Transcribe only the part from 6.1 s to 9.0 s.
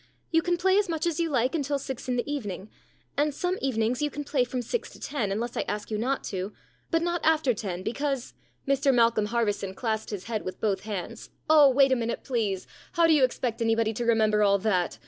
to, but not after ten, because Mr